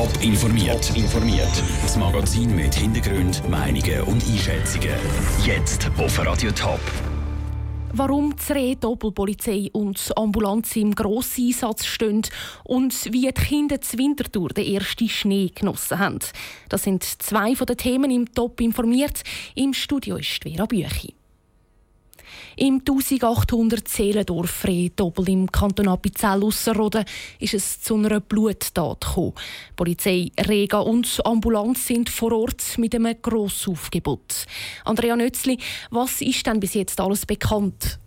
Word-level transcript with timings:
Top 0.00 0.22
informiert. 0.22 0.96
informiert. 0.96 1.62
Das 1.82 1.94
Magazin 1.98 2.56
mit 2.56 2.74
Hintergrund, 2.74 3.46
Meinungen 3.50 4.00
und 4.04 4.24
Einschätzungen. 4.26 4.94
Jetzt 5.44 5.90
auf 5.98 6.18
Radio 6.24 6.50
Top. 6.52 6.80
Warum 7.92 8.34
die 8.48 8.76
Doppelpolizei 8.76 9.68
und 9.74 10.10
Ambulanz 10.16 10.74
im 10.76 10.94
Grosseinsatz 10.94 11.84
stehen 11.84 12.22
und 12.64 13.12
wie 13.12 13.30
die 13.30 13.32
Kinder 13.32 13.78
zu 13.82 13.98
Winterthur 13.98 14.48
den 14.48 14.74
ersten 14.74 15.10
Schnee 15.10 15.52
genossen 15.54 15.98
haben. 15.98 16.20
Das 16.70 16.84
sind 16.84 17.04
zwei 17.04 17.54
von 17.54 17.66
den 17.66 17.76
Themen 17.76 18.10
im 18.10 18.32
Top 18.32 18.58
informiert. 18.62 19.22
Im 19.54 19.74
Studio 19.74 20.16
ist 20.16 20.42
Vera 20.42 20.64
Büchi. 20.64 21.19
Im 22.56 22.80
1800 22.80 23.88
Seelendorf 23.88 24.66
Doppel 24.96 25.28
im 25.28 25.50
Kanton 25.50 25.88
Appenzell 25.88 26.42
Ausserrhoden 26.42 27.04
ist 27.38 27.54
es 27.54 27.80
zu 27.80 27.96
einer 27.96 28.20
Bluttat 28.20 29.00
gekommen. 29.00 29.32
Polizei, 29.76 30.30
Rega 30.46 30.80
und 30.80 31.20
Ambulanz 31.24 31.86
sind 31.86 32.08
vor 32.08 32.32
Ort 32.32 32.78
mit 32.78 32.94
einem 32.94 33.16
Grossaufgebot. 33.20 34.46
Andrea 34.84 35.16
Nötzli, 35.16 35.58
was 35.90 36.20
ist 36.20 36.46
denn 36.46 36.60
bis 36.60 36.74
jetzt 36.74 37.00
alles 37.00 37.26
bekannt? 37.26 37.98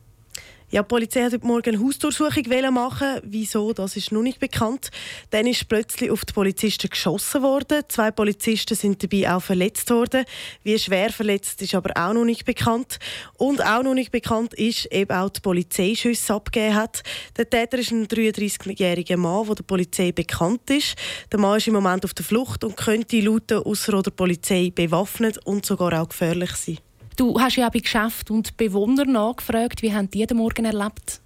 Ja, 0.74 0.82
die 0.82 0.88
Polizei 0.88 1.22
hat 1.22 1.34
heute 1.34 1.46
Morgen 1.46 1.76
eine 1.76 1.86
Hausdurchsuchung 1.86 2.74
machen. 2.74 3.20
Wieso, 3.22 3.74
das 3.74 3.96
ist 3.96 4.12
noch 4.12 4.24
nicht 4.24 4.40
bekannt. 4.40 4.90
Dann 5.30 5.46
ist 5.46 5.70
plötzlich 5.70 6.10
auf 6.10 6.26
die 6.26 6.34
Polizisten 6.34 6.90
geschossen 6.90 7.44
worden. 7.44 7.84
Zwei 7.90 8.10
Polizisten 8.10 8.74
sind 8.74 9.04
dabei 9.04 9.36
auch 9.36 9.44
verletzt 9.44 9.92
worden. 9.92 10.26
Wie 10.64 10.80
schwer 10.80 11.12
verletzt 11.12 11.62
ist 11.62 11.76
aber 11.76 11.92
auch 11.96 12.14
noch 12.14 12.26
nicht 12.26 12.46
bekannt. 12.46 12.98
Und 13.38 13.64
auch 13.64 13.84
noch 13.84 13.94
nicht 13.94 14.12
bekannt 14.12 14.56
ist, 14.56 14.92
eben 14.92 15.16
auch 15.16 15.30
die 15.30 15.42
Polizei 15.42 15.94
Schüsse 15.94 16.34
abgegeben 16.34 16.74
hat. 16.74 17.04
Der 17.38 17.48
Täter 17.48 17.78
ist 17.78 17.92
ein 17.92 18.08
33-jähriger 18.08 19.18
Mann, 19.18 19.46
der 19.46 19.54
der 19.54 19.64
Polizei 19.66 20.12
bekannt 20.12 20.72
ist. 20.72 20.96
Der 21.32 21.40
Mann 21.40 21.58
ist 21.58 21.68
im 21.68 21.76
Moment 21.76 22.04
auf 22.04 22.16
der 22.16 22.26
Flucht 22.26 22.64
und 22.64 22.78
könnte 22.78 23.22
laut 23.22 23.48
der 23.48 23.62
Polizei 23.62 24.72
bewaffnet 24.74 25.38
und 25.46 25.68
sogar 25.68 26.02
auch 26.02 26.10
gefährlich 26.10 26.56
sein. 26.56 26.80
Du 27.16 27.40
hast 27.40 27.58
ja 27.58 27.70
bei 27.70 27.80
Geschäft 27.80 28.32
und 28.32 28.58
Bewohner 28.58 29.06
nachgefragt, 29.06 29.82
wie 29.82 29.94
haben 29.94 30.10
die 30.10 30.26
den 30.26 30.38
Morgen 30.38 30.66
erlebt? 30.66 31.23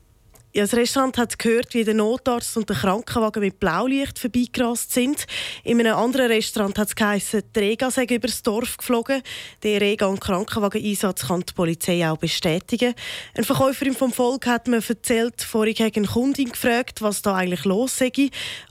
Ja, 0.58 0.64
das 0.64 0.74
Restaurant 0.74 1.20
hat 1.20 1.38
gehört, 1.38 1.76
wie 1.76 1.84
der 1.84 1.94
Notarzt 1.94 2.58
und 2.58 2.68
der 2.68 2.78
Krankenwagen 2.78 3.44
mit 3.44 3.60
Blaulicht 3.60 4.18
vorbeigerast 4.18 4.92
sind. 4.92 5.28
In 5.64 5.80
einem 5.80 5.96
anderen 5.96 6.32
Restaurant 6.32 6.80
hat 6.80 6.88
es 6.88 6.96
geheißen, 6.96 7.44
die 7.56 7.60
Rega 7.60 7.92
sei 7.92 8.06
über 8.06 8.26
das 8.26 8.42
Dorf 8.42 8.76
geflogen. 8.76 9.22
Der 9.62 9.80
Rega- 9.80 10.08
und 10.08 10.20
Krankenwagen-Einsatz 10.20 11.28
kann 11.28 11.42
die 11.42 11.54
Polizei 11.54 12.10
auch 12.10 12.18
bestätigen. 12.18 12.96
Eine 13.36 13.46
Verkäuferin 13.46 13.94
vom 13.94 14.12
Volk 14.12 14.48
hat 14.48 14.68
mir 14.68 14.82
erzählt, 14.84 15.44
vorhin 15.44 15.76
hat 15.76 15.96
eine 15.96 16.08
Kundin 16.08 16.50
gefragt, 16.50 17.04
was 17.04 17.22
da 17.22 17.36
eigentlich 17.36 17.66
los 17.66 17.96
sei. 17.96 18.12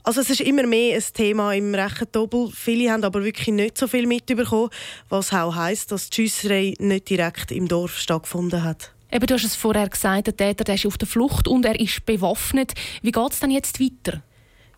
Also 0.03 0.19
es 0.19 0.29
ist 0.29 0.41
immer 0.41 0.67
mehr 0.67 0.97
ein 0.97 1.03
Thema 1.13 1.53
im 1.53 1.73
Rechendoppel. 1.73 2.51
Viele 2.53 2.91
haben 2.91 3.05
aber 3.05 3.23
wirklich 3.23 3.47
nicht 3.47 3.77
so 3.77 3.87
viel 3.87 4.07
mitbekommen, 4.07 4.71
was 5.07 5.31
auch 5.31 5.55
heisst, 5.55 5.93
dass 5.93 6.09
die 6.09 6.15
Schiesserei 6.15 6.73
nicht 6.79 7.09
direkt 7.09 7.53
im 7.53 7.69
Dorf 7.69 7.97
stattgefunden 7.97 8.65
hat. 8.65 8.96
Eben, 9.11 9.25
du 9.25 9.35
hast 9.35 9.45
es 9.45 9.55
vorher 9.55 9.87
gesagt, 9.87 10.27
der 10.27 10.35
Täter 10.35 10.63
der 10.63 10.75
ist 10.75 10.85
auf 10.85 10.97
der 10.97 11.07
Flucht 11.07 11.47
und 11.47 11.65
er 11.65 11.79
ist 11.79 12.05
bewaffnet. 12.05 12.73
Wie 13.01 13.11
geht 13.11 13.31
es 13.31 13.39
dann 13.39 13.51
jetzt 13.51 13.79
weiter? 13.79 14.21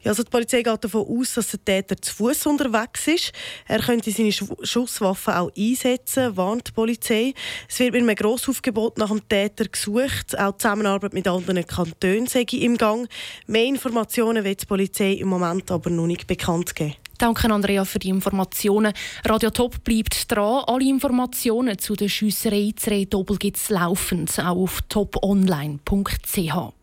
Ja, 0.02 0.12
also 0.12 0.24
die 0.24 0.30
Polizei 0.30 0.62
geht 0.62 0.84
davon 0.84 1.06
aus, 1.08 1.34
dass 1.34 1.50
der 1.50 1.66
Täter 1.66 2.02
zu 2.02 2.16
Fuß 2.16 2.46
unterwegs 2.46 3.06
ist. 3.08 3.34
Er 3.68 3.80
könnte 3.80 4.12
seine 4.12 4.32
Schusswaffe 4.32 5.38
auch 5.38 5.52
einsetzen, 5.58 6.38
warnt 6.38 6.68
die 6.70 6.72
Polizei. 6.72 7.34
Es 7.68 7.80
wird 7.80 7.92
mit 7.92 8.04
einem 8.04 8.16
Grossaufgebot 8.16 8.98
nach 8.98 9.10
dem 9.10 9.28
Täter 9.28 9.66
gesucht. 9.66 10.40
Auch 10.40 10.54
die 10.54 10.58
Zusammenarbeit 10.60 11.14
mit 11.14 11.28
anderen 11.28 11.68
Kantonen 11.68 12.28
sei 12.28 12.44
im 12.44 12.78
Gang. 12.78 13.10
Mehr 13.48 13.66
Informationen 13.66 14.46
wird 14.46 14.62
die 14.62 14.68
Polizei 14.68 15.14
im 15.14 15.28
Moment 15.28 15.70
aber 15.70 15.90
noch 15.90 16.08
nicht 16.08 16.28
bekannt 16.28 16.76
geben. 16.76 16.96
Danke, 17.20 17.52
Andrea, 17.52 17.84
für 17.84 18.00
die 18.00 18.08
Informationen. 18.08 18.94
Radio 19.26 19.50
Top 19.50 19.84
bleibt 19.84 20.32
dran. 20.32 20.64
Alle 20.68 20.86
Informationen 20.88 21.78
zu 21.78 21.96
der 21.96 22.08
Schiesserei 22.08 22.72
zu 22.78 23.06
Doppel 23.08 23.36
gibt 23.36 23.58
es 23.58 23.70
laufend, 23.70 24.40
auch 24.40 24.56
auf 24.56 24.82
toponline.ch. 24.88 26.74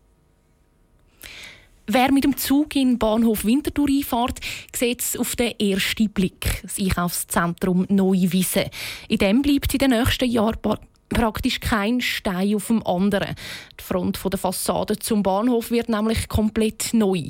Wer 1.87 2.11
mit 2.11 2.23
dem 2.23 2.37
Zug 2.37 2.75
in 2.75 2.99
Bahnhof 2.99 3.45
Winterthur 3.45 3.87
einfahrt, 3.89 4.39
sieht 4.75 5.01
es 5.01 5.17
auf 5.17 5.35
den 5.35 5.59
ersten 5.59 6.11
Blick. 6.11 6.61
Das 6.61 6.77
Einkaufszentrum 6.77 7.87
Neuwiese. 7.89 8.69
In 9.07 9.17
dem 9.17 9.41
bleibt 9.41 9.73
in 9.73 9.79
den 9.79 9.89
nächsten 9.89 10.29
Jahren 10.29 10.57
praktisch 11.09 11.59
kein 11.59 12.01
Stein 12.01 12.55
auf 12.55 12.67
dem 12.67 12.85
anderen. 12.85 13.35
Die 13.79 13.83
Front 13.83 14.19
der 14.23 14.39
Fassade 14.39 14.97
zum 14.97 15.23
Bahnhof 15.23 15.71
wird 15.71 15.89
nämlich 15.89 16.27
komplett 16.27 16.93
neu. 16.93 17.23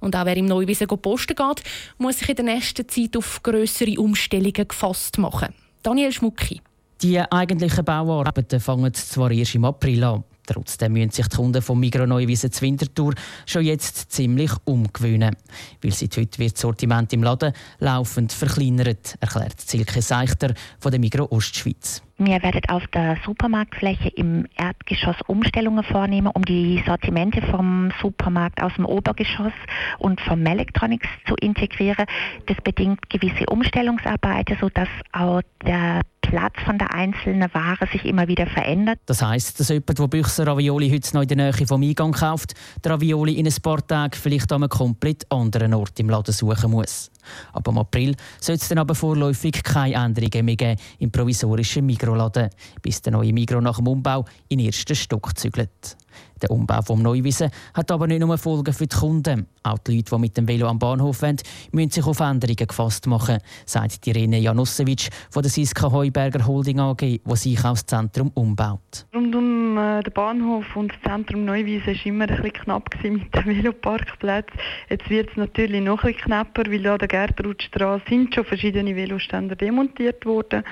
Und 0.00 0.16
auch 0.16 0.26
wer 0.26 0.36
im 0.36 0.46
Neuwiesen 0.46 0.86
posten 0.88 1.36
geht, 1.36 1.62
muss 1.98 2.18
sich 2.18 2.28
in 2.28 2.36
der 2.36 2.44
nächsten 2.44 2.88
Zeit 2.88 3.16
auf 3.16 3.42
grössere 3.42 3.98
Umstellungen 3.98 4.66
gefasst 4.68 5.18
machen. 5.18 5.54
Daniel 5.82 6.12
Schmucki. 6.12 6.60
Die 7.02 7.20
eigentlichen 7.20 7.84
Bauarbeiten 7.84 8.60
fangen 8.60 8.94
zwar 8.94 9.30
erst 9.30 9.56
im 9.56 9.64
April 9.64 10.04
an. 10.04 10.24
Trotzdem 10.46 10.92
müssen 10.92 11.10
sich 11.10 11.28
die 11.28 11.36
Kunden 11.36 11.62
vom 11.62 11.78
Migros 11.78 12.08
Neuwiesen 12.08 12.50
zu 12.50 12.62
Winterthur 12.62 13.14
schon 13.46 13.64
jetzt 13.64 14.10
ziemlich 14.12 14.52
umgewöhnen. 14.64 15.36
Weil 15.82 15.92
seit 15.92 16.16
heute 16.16 16.38
wird 16.38 16.54
das 16.54 16.60
Sortiment 16.60 17.12
im 17.12 17.22
Laden 17.22 17.52
laufend 17.78 18.32
verkleinert, 18.32 19.16
erklärt 19.20 19.60
Silke 19.60 20.02
Seichter 20.02 20.54
von 20.80 20.90
der 20.90 21.00
Migros 21.00 21.30
Ostschweiz. 21.30 22.02
Wir 22.18 22.42
werden 22.42 22.62
auf 22.68 22.86
der 22.88 23.18
Supermarktfläche 23.24 24.08
im 24.10 24.46
Erdgeschoss 24.56 25.16
Umstellungen 25.26 25.82
vornehmen, 25.82 26.28
um 26.28 26.44
die 26.44 26.82
Sortimente 26.86 27.42
vom 27.42 27.92
Supermarkt 28.00 28.62
aus 28.62 28.72
dem 28.74 28.84
Obergeschoss 28.84 29.52
und 29.98 30.20
vom 30.20 30.44
Electronics 30.46 31.08
zu 31.26 31.34
integrieren. 31.36 32.06
Das 32.46 32.56
bedingt 32.62 33.10
gewisse 33.10 33.46
Umstellungsarbeiten, 33.46 34.56
sodass 34.60 34.88
auch 35.12 35.40
der 35.66 36.02
Platz 36.32 36.54
von 36.64 36.78
der 36.78 36.94
einzelnen 36.94 37.52
Ware 37.52 37.86
sich 37.92 38.06
immer 38.06 38.26
wieder 38.26 38.46
verändert. 38.46 38.98
Das 39.04 39.20
heißt, 39.20 39.60
dass 39.60 39.68
jemand, 39.68 39.98
der 39.98 40.08
Büchser 40.08 40.46
Ravioli 40.46 40.88
heute 40.88 41.12
noch 41.12 41.20
in 41.20 41.28
der 41.28 41.36
Nähe 41.36 41.66
vom 41.66 41.82
Eingang 41.82 42.12
kauft, 42.12 42.54
die 42.82 42.88
Ravioli 42.88 43.34
in 43.34 43.46
ein 43.46 43.54
paar 43.62 43.86
Tagen 43.86 44.14
vielleicht 44.14 44.50
an 44.50 44.62
einem 44.62 44.70
komplett 44.70 45.30
anderen 45.30 45.74
Ort 45.74 46.00
im 46.00 46.08
Laden 46.08 46.32
suchen 46.32 46.70
muss. 46.70 47.10
Ab 47.52 47.68
im 47.68 47.78
April 47.78 48.14
soll 48.40 48.56
es 48.56 48.68
dann 48.68 48.78
aber 48.78 48.94
vorläufig 48.94 49.62
keine 49.62 49.94
Änderungen 49.94 50.44
mehr 50.44 50.56
geben 50.56 50.80
im 50.98 51.10
provisorischen 51.10 51.86
Mikroladen, 51.86 52.50
bis 52.80 53.02
der 53.02 53.12
neue 53.12 53.32
Mikro 53.32 53.60
nach 53.60 53.76
dem 53.76 53.88
Umbau 53.88 54.24
in 54.48 54.58
den 54.58 54.66
ersten 54.66 54.94
Stock 54.94 55.36
zügelt. 55.38 55.96
Der 56.42 56.50
Umbau 56.50 56.82
vom 56.82 57.00
Neuwiesen 57.00 57.50
hat 57.72 57.90
aber 57.90 58.06
nicht 58.06 58.20
nur 58.20 58.36
Folgen 58.36 58.72
für 58.72 58.86
die 58.86 58.96
Kunden. 58.96 59.46
Auch 59.62 59.78
die 59.78 59.96
Leute, 59.96 60.14
die 60.14 60.20
mit 60.20 60.36
dem 60.36 60.48
Velo 60.48 60.66
am 60.66 60.78
Bahnhof 60.78 61.22
wollen, 61.22 61.36
müssen 61.70 61.90
sich 61.90 62.04
auf 62.04 62.18
Änderungen 62.18 62.66
gefasst 62.66 63.06
machen, 63.06 63.38
sagt 63.64 64.04
Irene 64.06 64.38
Janussewitsch 64.38 65.08
von 65.30 65.42
der 65.42 65.50
Siska 65.50 65.90
Heuberger 65.90 66.44
Holding 66.44 66.80
AG, 66.80 66.98
die 66.98 67.20
das 67.24 67.46
Einkaufszentrum 67.46 68.32
umbaut. 68.34 69.06
Rund 69.14 69.34
um 69.36 69.78
äh, 69.78 70.02
den 70.02 70.12
Bahnhof 70.12 70.64
und 70.74 70.92
das 70.92 71.00
Zentrum 71.02 71.44
Neuwiesen 71.44 71.86
war 71.86 72.06
immer 72.06 72.28
ein 72.28 72.36
bisschen 72.36 72.52
knapp 72.52 72.90
mit 73.04 73.34
dem 73.34 73.46
Veloparkplätzen. 73.46 74.58
Jetzt 74.90 75.08
wird 75.10 75.30
es 75.30 75.36
natürlich 75.36 75.80
noch 75.80 76.02
bisschen 76.02 76.22
knapper, 76.22 76.64
weil 76.70 76.86
an 76.88 76.98
der 76.98 77.08
Gertrudstraße 77.12 78.04
sind 78.08 78.34
schon 78.34 78.44
verschiedene 78.44 78.96
Veloständer 78.96 79.54
demontiert 79.54 80.24
worden. 80.24 80.64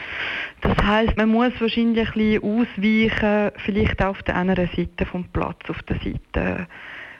Das 0.63 0.77
heisst, 0.83 1.17
man 1.17 1.29
muss 1.29 1.53
wahrscheinlich 1.61 2.09
ein 2.09 2.15
bisschen 2.15 2.43
ausweichen, 2.43 3.53
vielleicht 3.65 4.03
auf 4.03 4.23
der 4.23 4.37
anderen 4.37 4.71
Seite 4.75 5.05
vom 5.05 5.29
Platz, 5.29 5.69
auf 5.69 5.83
der 5.83 5.97
Seite 5.97 6.67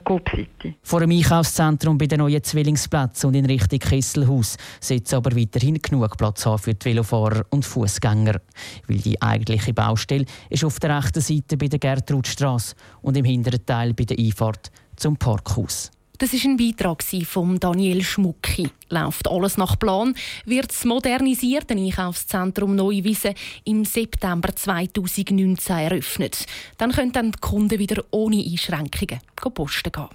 Coop-Seite. 0.05 0.77
Vor 0.83 1.01
dem 1.01 1.11
Einkaufszentrum 1.11 1.99
bei 1.99 2.07
den 2.07 2.21
neuen 2.21 2.43
Zwillingsplätzen 2.43 3.29
und 3.29 3.35
in 3.35 3.45
Richtung 3.45 3.79
Kesselhaus 3.79 4.57
sollte 4.81 5.17
aber 5.17 5.37
weiterhin 5.37 5.81
genug 5.81 6.17
Platz 6.17 6.47
haben 6.47 6.59
für 6.59 6.73
die 6.73 6.87
Velofahrer 6.87 7.45
und 7.51 7.67
Fußgänger, 7.67 8.41
weil 8.89 8.99
die 8.99 9.21
eigentliche 9.21 9.75
Baustelle 9.75 10.25
ist 10.49 10.65
auf 10.65 10.81
der 10.81 10.97
rechten 10.97 11.21
Seite 11.21 11.59
bei 11.59 11.67
der 11.67 11.79
Gertrudstraße 11.79 12.75
und 13.03 13.19
im 13.19 13.27
hinteren 13.27 13.65
Teil 13.67 13.93
bei 13.93 14.05
der 14.05 14.19
Einfahrt 14.19 14.71
zum 14.97 15.19
Parkhaus. 15.19 15.91
Das 16.21 16.35
ist 16.35 16.45
ein 16.45 16.59
Beitrag 16.59 17.03
von 17.25 17.59
Daniel 17.59 18.03
Schmucki. 18.03 18.69
Läuft 18.91 19.27
alles 19.27 19.57
nach 19.57 19.79
Plan, 19.79 20.15
wird 20.45 20.69
das 20.69 20.85
modernisierte 20.85 21.73
Einkaufszentrum 21.73 22.77
Neuwiesen 22.77 23.33
im 23.65 23.87
September 23.87 24.55
2019 24.55 25.77
eröffnet. 25.79 26.45
Dann 26.77 26.93
können 26.93 27.13
dann 27.13 27.33
die 27.33 27.41
Kunden 27.41 27.79
wieder 27.79 28.05
ohne 28.11 28.37
Einschränkungen 28.37 29.21
posten 29.55 29.93
gehen. 29.93 30.09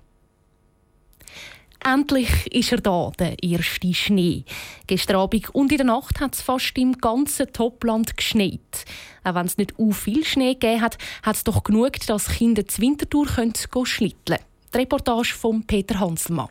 Endlich 1.83 2.53
ist 2.53 2.71
er 2.71 2.81
da, 2.81 3.11
der 3.17 3.41
erste 3.41 3.91
Schnee. 3.91 4.43
Gestern 4.85 5.15
Abend 5.15 5.55
und 5.55 5.71
in 5.71 5.77
der 5.79 5.87
Nacht 5.87 6.19
hat 6.19 6.35
es 6.35 6.41
fast 6.41 6.77
im 6.77 6.99
ganzen 6.99 7.51
Topland 7.51 8.15
geschneit. 8.15 8.85
Auch 9.23 9.33
wenn 9.33 9.47
es 9.47 9.57
nicht 9.57 9.73
u 9.79 9.91
viel 9.91 10.23
Schnee 10.23 10.53
gegeben 10.53 10.81
hat, 10.81 10.99
hat 11.23 11.35
es 11.37 11.43
doch 11.43 11.63
genug, 11.63 11.93
dass 12.05 12.27
Kinder 12.27 12.67
zur 12.67 12.83
Wintertour 12.83 13.27
schlitteln 13.27 14.13
können. 14.37 14.54
Die 14.75 14.79
Reportage 14.79 15.33
von 15.33 15.63
Peter 15.63 15.97
Hanselmann. 16.01 16.49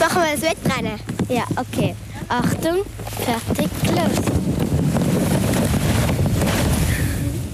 Machen 0.00 0.22
wir 0.22 0.32
das 0.32 0.40
Wettrennen? 0.40 0.98
Ja, 1.28 1.44
okay. 1.56 1.94
Achtung, 2.26 2.86
fertig, 3.20 3.68
los. 3.90 4.24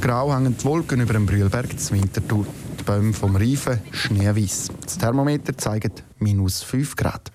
Grau 0.00 0.32
hängen 0.32 0.56
die 0.56 0.64
Wolken 0.64 1.00
über 1.00 1.12
dem 1.12 1.26
Brühlberg 1.26 1.76
zur 1.76 1.96
Winterthur. 1.96 2.46
Die 2.78 2.84
Bäume 2.84 3.12
vom 3.12 3.34
Reifen 3.34 3.80
schneeweiß. 3.90 4.70
Das 4.84 4.96
Thermometer 4.96 5.58
zeigt 5.58 6.04
minus 6.20 6.62
5 6.62 6.94
Grad. 6.94 7.32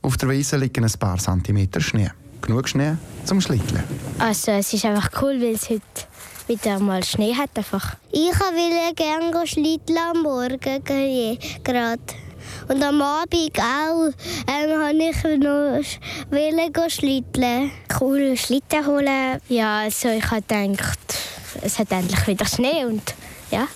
Auf 0.00 0.16
der 0.16 0.30
Wiese 0.30 0.56
liegen 0.56 0.82
ein 0.82 0.92
paar 0.98 1.18
Zentimeter 1.18 1.82
Schnee. 1.82 2.10
Genug 2.40 2.70
Schnee 2.70 2.96
zum 3.26 3.42
Schlitteln. 3.42 3.84
Also 4.18 4.52
es 4.52 4.72
ist 4.72 4.86
einfach 4.86 5.10
cool, 5.20 5.38
weil 5.42 5.56
es 5.56 5.68
heute 5.68 5.82
wieder 6.48 6.78
mal 6.78 7.02
Schnee 7.02 7.34
hat. 7.34 7.50
Einfach. 7.56 7.96
Ich 8.10 8.20
will 8.20 8.94
gerne 8.94 9.46
schlitteln 9.46 9.98
am 9.98 10.22
Morgen 10.22 10.84
gerade. 10.84 12.00
Und 12.68 12.82
am 12.82 13.02
Abend 13.02 13.58
auch 13.58 14.10
ähm, 14.46 14.82
habe 14.82 14.96
ich 14.96 15.22
noch 15.40 15.80
will 16.30 16.90
schlitteln. 16.90 17.70
Cool 18.00 18.36
Schlitten 18.36 18.86
holen. 18.86 19.40
Ja, 19.48 19.80
also 19.80 20.08
ich 20.08 20.30
habe 20.30 20.42
gedacht, 20.42 20.98
es 21.62 21.78
hat 21.78 21.92
endlich 21.92 22.26
wieder 22.26 22.46
Schnee 22.46 22.84
und 22.84 23.14
ja, 23.50 23.66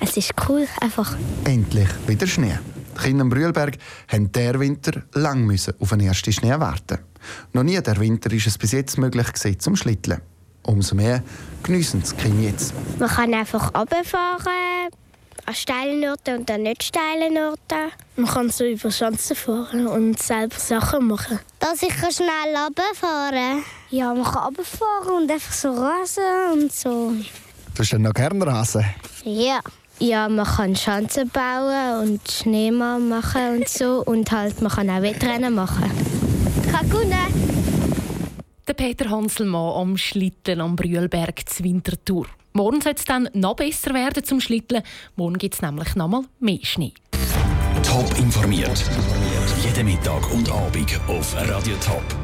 es 0.00 0.16
ist 0.16 0.32
cool 0.48 0.66
einfach. 0.80 1.16
Endlich 1.44 1.88
wieder 2.06 2.26
Schnee. 2.26 2.58
Die 2.96 3.02
Kinder 3.02 3.22
im 3.22 3.30
Brühlberg 3.30 3.78
haben 4.08 4.30
der 4.32 4.60
Winter 4.60 5.02
lang 5.14 5.44
müssen 5.44 5.74
auf 5.80 5.90
den 5.90 6.00
ersten 6.00 6.32
Schnee 6.32 6.58
warten. 6.58 6.98
Noch 7.52 7.62
nie 7.62 7.80
der 7.80 7.98
Winter 7.98 8.30
ist 8.32 8.46
es 8.46 8.58
bis 8.58 8.72
jetzt 8.72 8.98
möglich 8.98 9.32
gewesen, 9.32 9.58
zum 9.58 9.76
Schlitteln. 9.76 10.20
Umso 10.64 10.94
mehr 10.94 11.22
geniessen 11.62 12.02
die 12.02 12.14
Kinder 12.16 12.42
jetzt. 12.50 12.72
Man 12.98 13.08
kann 13.08 13.34
einfach 13.34 13.74
runterfahren, 13.74 14.90
an 15.44 15.54
steilen 15.54 16.04
Orten 16.08 16.38
und 16.38 16.50
an 16.50 16.62
nicht 16.62 16.82
steilen 16.84 17.36
Orten. 17.36 17.92
Man 18.16 18.26
kann 18.30 18.50
so 18.50 18.64
über 18.64 18.90
Schanzen 18.90 19.34
fahren 19.36 19.86
und 19.86 20.22
selber 20.22 20.56
Sachen 20.56 21.08
machen. 21.08 21.40
Dass 21.58 21.82
ich 21.82 21.92
schnell 21.94 22.56
runterfahren 22.56 23.64
Ja, 23.90 24.14
man 24.14 24.24
kann 24.24 24.44
runterfahren 24.44 25.22
und 25.22 25.30
einfach 25.30 25.52
so 25.52 25.70
rasen 25.72 26.52
und 26.52 26.72
so. 26.72 27.12
Du 27.74 27.78
hast 27.80 27.92
dann 27.92 28.02
noch 28.02 28.14
gerne 28.14 28.46
rasen? 28.46 28.84
Ja. 29.24 29.60
Ja, 29.98 30.28
man 30.28 30.44
kann 30.44 30.74
Schanzen 30.74 31.28
bauen 31.28 32.08
und 32.08 32.30
Schneemann 32.30 33.08
machen 33.08 33.58
und 33.58 33.68
so. 33.68 34.02
Und 34.04 34.30
halt, 34.32 34.60
man 34.60 34.72
kann 34.72 34.90
auch 34.90 35.02
Wettrennen 35.02 35.54
machen. 35.54 35.90
Kakuna! 36.70 37.51
Der 38.72 38.86
Peter 38.86 39.10
Hanselmann 39.10 39.74
am 39.82 39.98
Schlitten 39.98 40.62
am 40.62 40.76
Brühlberg 40.76 41.46
zur 41.46 41.66
Wintertour. 41.66 42.26
Morgen 42.54 42.80
soll 42.80 42.94
es 42.96 43.04
dann 43.04 43.28
noch 43.34 43.54
besser 43.54 43.92
werden 43.92 44.24
zum 44.24 44.40
Schlitteln. 44.40 44.82
Morgen 45.14 45.36
gibt 45.36 45.52
es 45.52 45.60
nämlich 45.60 45.94
noch 45.94 46.08
mal 46.08 46.22
mehr 46.40 46.58
Schnee. 46.62 46.94
Top 47.82 48.18
informiert. 48.18 48.82
Jeden 49.62 49.84
Mittag 49.84 50.32
und 50.32 50.50
Abend 50.50 50.98
auf 51.06 51.36
Radio 51.36 51.76
Top. 51.84 52.21